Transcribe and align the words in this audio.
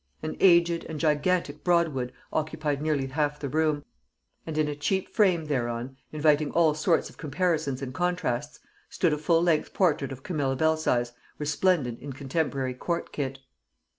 An 0.23 0.35
aged 0.39 0.83
and 0.85 0.99
gigantic 0.99 1.63
Broadwood 1.63 2.11
occupied 2.33 2.81
nearly 2.81 3.05
half 3.05 3.39
the 3.39 3.47
room; 3.47 3.85
and 4.47 4.57
in 4.57 4.67
a 4.67 4.73
cheap 4.75 5.13
frame 5.13 5.45
thereon, 5.45 5.95
inviting 6.11 6.49
all 6.53 6.73
sorts 6.73 7.11
of 7.11 7.17
comparisons 7.19 7.83
and 7.83 7.93
contrasts, 7.93 8.59
stood 8.89 9.13
a 9.13 9.17
full 9.19 9.43
length 9.43 9.75
portrait 9.75 10.11
of 10.11 10.23
Camilla 10.23 10.55
Belsize 10.55 11.11
resplendent 11.37 11.99
in 11.99 12.13
contemporary 12.13 12.73
court 12.73 13.11
kit. 13.11 13.41